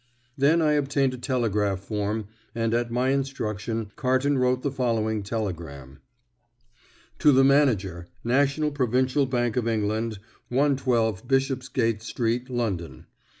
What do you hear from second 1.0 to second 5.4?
a telegraph form, and at my instruction Carton wrote the following